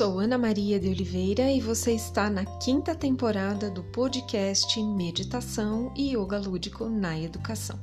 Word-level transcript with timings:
sou 0.00 0.18
Ana 0.18 0.38
Maria 0.38 0.80
de 0.80 0.88
Oliveira 0.88 1.52
e 1.52 1.60
você 1.60 1.92
está 1.92 2.30
na 2.30 2.46
quinta 2.58 2.94
temporada 2.94 3.70
do 3.70 3.84
podcast 3.84 4.82
Meditação 4.82 5.92
e 5.94 6.16
Yoga 6.16 6.38
Lúdico 6.38 6.88
na 6.88 7.20
Educação. 7.20 7.78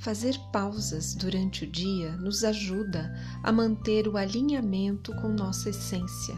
Fazer 0.00 0.36
pausas 0.52 1.14
durante 1.14 1.62
o 1.62 1.70
dia 1.70 2.10
nos 2.16 2.42
ajuda 2.42 3.14
a 3.40 3.52
manter 3.52 4.08
o 4.08 4.16
alinhamento 4.16 5.14
com 5.20 5.28
nossa 5.28 5.70
essência, 5.70 6.36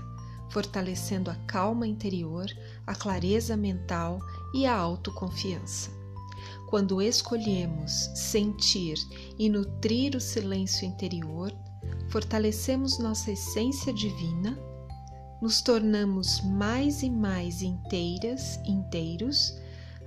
fortalecendo 0.51 1.31
a 1.31 1.35
calma 1.47 1.87
interior, 1.87 2.45
a 2.87 2.95
clareza 2.95 3.57
mental 3.57 4.21
e 4.53 4.67
a 4.67 4.77
autoconfiança. 4.77 5.91
Quando 6.69 7.01
escolhemos 7.01 8.11
sentir 8.15 8.97
e 9.39 9.49
nutrir 9.49 10.15
o 10.15 10.21
silêncio 10.21 10.87
interior, 10.87 11.51
fortalecemos 12.11 12.99
nossa 12.99 13.33
essência 13.33 13.91
divina, 13.91 14.59
nos 15.45 15.61
tornamos 15.61 16.41
mais 16.41 17.03
e 17.03 17.11
mais 17.11 17.61
inteiras, 17.61 18.59
inteiros, 18.65 19.55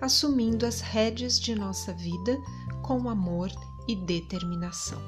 assumindo 0.01 0.65
as 0.65 0.81
rédeas 0.81 1.39
de 1.39 1.53
nossa 1.53 1.93
vida 1.93 2.35
com 2.81 3.07
amor 3.07 3.51
e 3.87 3.95
determinação. 3.95 4.99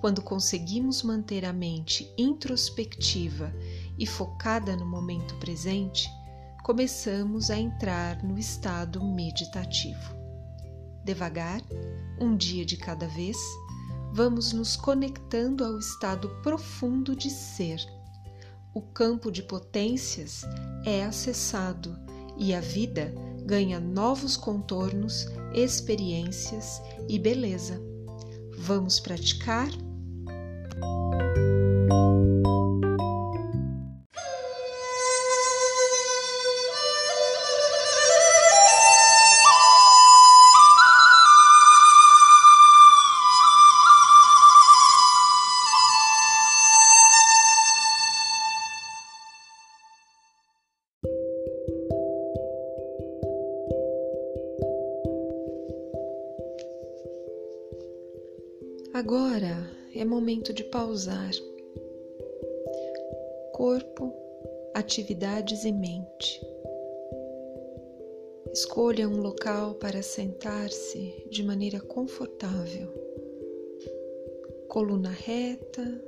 Quando 0.00 0.20
conseguimos 0.20 1.04
manter 1.04 1.44
a 1.44 1.52
mente 1.52 2.12
introspectiva 2.18 3.54
e 3.96 4.04
focada 4.04 4.74
no 4.74 4.84
momento 4.84 5.36
presente, 5.36 6.10
começamos 6.64 7.52
a 7.52 7.56
entrar 7.56 8.20
no 8.24 8.36
estado 8.36 9.00
meditativo. 9.00 10.12
Devagar, 11.04 11.62
um 12.20 12.36
dia 12.36 12.66
de 12.66 12.76
cada 12.76 13.06
vez, 13.06 13.36
vamos 14.12 14.52
nos 14.52 14.74
conectando 14.74 15.64
ao 15.64 15.78
estado 15.78 16.28
profundo 16.42 17.14
de 17.14 17.30
ser. 17.30 17.93
O 18.74 18.82
campo 18.82 19.30
de 19.30 19.40
potências 19.40 20.42
é 20.84 21.04
acessado 21.04 21.96
e 22.36 22.52
a 22.52 22.60
vida 22.60 23.14
ganha 23.46 23.78
novos 23.78 24.36
contornos, 24.36 25.28
experiências 25.54 26.82
e 27.08 27.16
beleza. 27.16 27.80
Vamos 28.58 28.98
praticar? 28.98 29.68
Agora 58.94 59.68
é 59.92 60.04
momento 60.04 60.52
de 60.52 60.62
pausar. 60.62 61.32
Corpo, 63.52 64.14
atividades 64.72 65.64
e 65.64 65.72
mente. 65.72 66.40
Escolha 68.52 69.08
um 69.08 69.20
local 69.20 69.74
para 69.74 70.00
sentar-se 70.00 71.26
de 71.28 71.42
maneira 71.42 71.80
confortável. 71.80 72.88
Coluna 74.68 75.10
reta, 75.10 76.00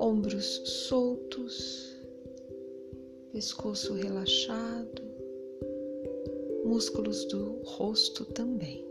ombros 0.00 0.62
soltos, 0.88 1.96
pescoço 3.30 3.94
relaxado, 3.94 5.02
músculos 6.64 7.24
do 7.26 7.62
rosto 7.62 8.24
também. 8.24 8.89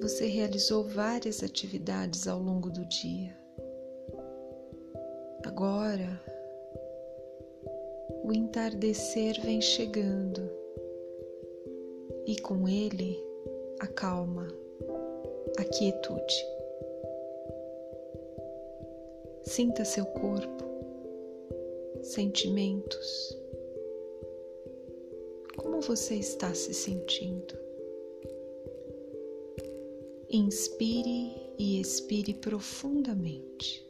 Você 0.00 0.26
realizou 0.26 0.82
várias 0.82 1.42
atividades 1.42 2.26
ao 2.26 2.38
longo 2.38 2.70
do 2.70 2.86
dia. 2.86 3.36
Agora, 5.44 6.20
o 8.24 8.32
entardecer 8.32 9.38
vem 9.42 9.60
chegando 9.60 10.50
e 12.26 12.40
com 12.40 12.66
ele 12.66 13.22
a 13.80 13.86
calma, 13.86 14.48
a 15.58 15.64
quietude. 15.64 16.46
Sinta 19.42 19.84
seu 19.84 20.06
corpo, 20.06 20.64
sentimentos. 22.02 23.38
Como 25.56 25.82
você 25.82 26.14
está 26.14 26.54
se 26.54 26.72
sentindo? 26.72 27.69
Inspire 30.32 31.34
e 31.58 31.80
expire 31.80 32.34
profundamente. 32.34 33.84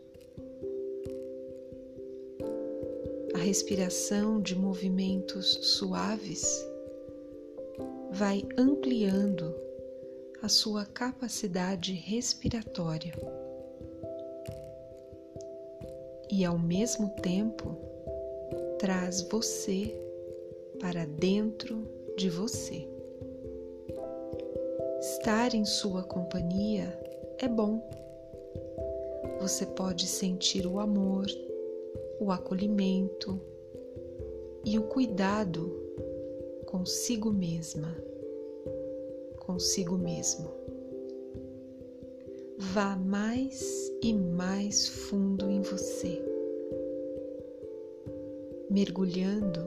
A 3.34 3.38
respiração 3.38 4.40
de 4.40 4.56
movimentos 4.56 5.58
suaves 5.62 6.66
vai 8.10 8.42
ampliando 8.56 9.54
a 10.42 10.48
sua 10.48 10.86
capacidade 10.86 11.92
respiratória 11.92 13.12
e, 16.30 16.42
ao 16.42 16.58
mesmo 16.58 17.10
tempo, 17.22 17.76
traz 18.78 19.20
você 19.20 19.94
para 20.80 21.04
dentro 21.04 21.86
de 22.16 22.30
você. 22.30 22.89
Estar 25.20 25.54
em 25.54 25.66
sua 25.66 26.02
companhia 26.02 26.98
é 27.36 27.46
bom. 27.46 27.86
Você 29.38 29.66
pode 29.66 30.06
sentir 30.06 30.66
o 30.66 30.80
amor, 30.80 31.26
o 32.18 32.32
acolhimento 32.32 33.38
e 34.64 34.78
o 34.78 34.84
cuidado 34.84 35.70
consigo 36.64 37.30
mesma, 37.30 37.94
consigo 39.40 39.98
mesmo. 39.98 40.50
Vá 42.56 42.96
mais 42.96 43.92
e 44.02 44.14
mais 44.14 44.88
fundo 44.88 45.50
em 45.50 45.60
você, 45.60 46.24
mergulhando 48.70 49.60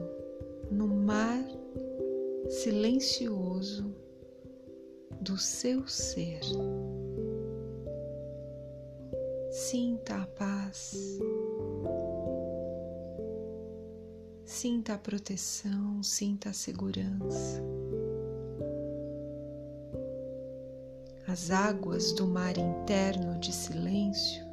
no 0.68 0.88
mar 0.88 1.46
silencioso 2.48 3.94
do 5.24 5.38
seu 5.38 5.88
ser. 5.88 6.40
Sinta 9.50 10.16
a 10.16 10.26
paz, 10.26 11.18
sinta 14.44 14.92
a 14.92 14.98
proteção, 14.98 16.02
sinta 16.02 16.50
a 16.50 16.52
segurança. 16.52 17.62
As 21.26 21.50
águas 21.50 22.12
do 22.12 22.26
mar 22.26 22.58
interno 22.58 23.40
de 23.40 23.50
silêncio 23.50 24.44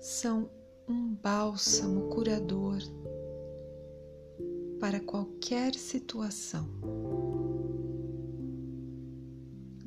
são 0.00 0.50
um 0.88 1.14
bálsamo 1.14 2.08
curador 2.08 2.78
para 4.80 4.98
qualquer 4.98 5.72
situação 5.74 6.66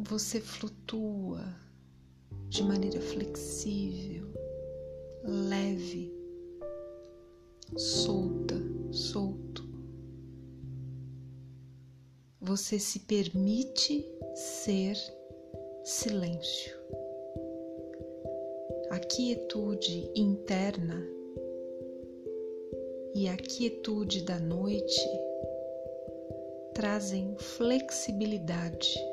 você 0.03 0.41
flutua 0.41 1.43
de 2.49 2.63
maneira 2.63 2.99
flexível, 2.99 4.27
leve, 5.23 6.11
solta, 7.77 8.55
solto. 8.91 9.63
Você 12.41 12.79
se 12.79 13.01
permite 13.01 14.05
ser 14.35 14.95
silêncio. 15.83 16.75
A 18.89 18.99
quietude 18.99 20.11
interna 20.15 21.07
e 23.13 23.29
a 23.29 23.37
quietude 23.37 24.23
da 24.23 24.39
noite 24.39 25.07
trazem 26.73 27.35
flexibilidade 27.37 29.10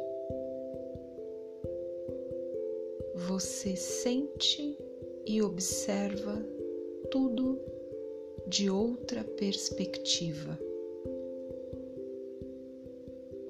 você 3.26 3.74
sente 3.74 4.78
e 5.26 5.42
observa 5.42 6.40
tudo 7.10 7.58
de 8.46 8.70
outra 8.70 9.24
perspectiva. 9.24 10.56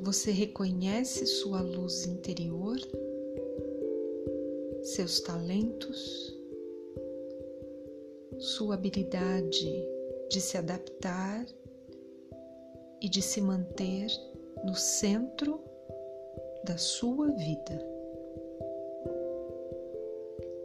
Você 0.00 0.30
reconhece 0.30 1.26
sua 1.26 1.60
luz 1.60 2.06
interior, 2.06 2.78
seus 4.82 5.20
talentos, 5.20 6.34
sua 8.38 8.74
habilidade 8.74 9.86
de 10.30 10.40
se 10.40 10.56
adaptar 10.56 11.46
e 13.02 13.08
de 13.08 13.20
se 13.20 13.42
manter 13.42 14.06
no 14.64 14.74
centro 14.74 15.60
da 16.64 16.78
sua 16.78 17.30
vida. 17.32 17.97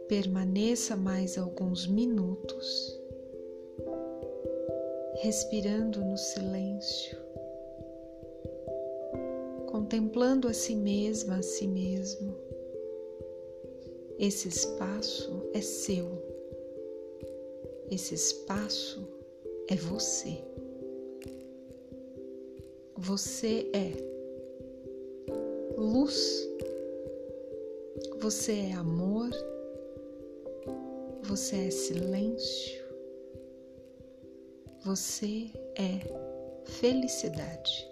Permaneça 0.08 0.96
mais 0.96 1.38
alguns 1.38 1.86
minutos 1.86 3.00
respirando 5.24 6.04
no 6.04 6.18
silêncio, 6.18 7.16
contemplando 9.66 10.48
a 10.48 10.52
si 10.52 10.76
mesma, 10.76 11.36
a 11.36 11.42
si 11.42 11.66
mesmo. 11.66 12.36
Esse 14.18 14.48
espaço 14.48 15.48
é 15.54 15.62
seu, 15.62 16.06
esse 17.90 18.14
espaço 18.14 19.08
é 19.68 19.76
você. 19.76 20.38
Você 22.96 23.70
é 23.72 23.92
luz, 25.76 26.48
você 28.18 28.52
é 28.52 28.72
amor, 28.72 29.30
você 31.24 31.68
é 31.68 31.70
silêncio, 31.70 32.84
você 34.84 35.50
é 35.74 36.00
felicidade. 36.64 37.90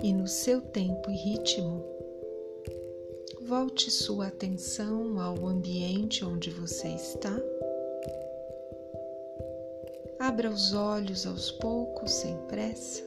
E 0.00 0.12
no 0.12 0.28
seu 0.28 0.60
tempo 0.60 1.10
e 1.10 1.16
ritmo, 1.16 1.84
volte 3.42 3.90
sua 3.90 4.28
atenção 4.28 5.20
ao 5.20 5.44
ambiente 5.44 6.24
onde 6.24 6.50
você 6.50 6.86
está 6.88 7.36
Abra 10.20 10.50
os 10.50 10.72
olhos 10.72 11.26
aos 11.26 11.50
poucos, 11.50 12.10
sem 12.10 12.36
pressa. 12.48 13.02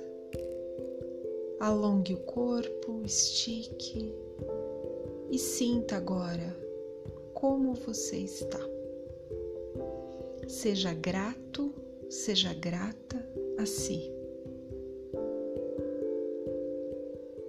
Alongue 1.59 2.13
o 2.15 2.19
corpo, 2.19 3.01
estique 3.05 4.13
e 5.29 5.37
sinta 5.37 5.97
agora 5.97 6.70
como 7.41 7.73
você 7.73 8.17
está. 8.17 8.59
Seja 10.47 10.93
grato, 10.93 11.73
seja 12.07 12.53
grata 12.53 13.17
a 13.57 13.65
si. 13.65 14.13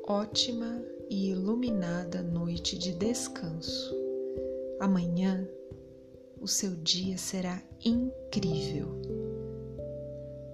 Ótima 0.08 0.82
e 1.10 1.28
iluminada 1.32 2.22
noite 2.22 2.78
de 2.78 2.94
descanso. 2.94 3.94
Amanhã 4.80 5.46
o 6.40 6.48
seu 6.48 6.70
dia 6.70 7.18
será 7.18 7.62
incrível. 7.84 8.88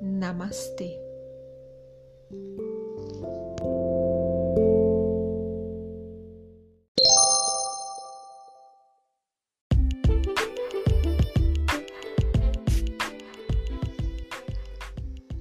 Namastê. 0.02 0.98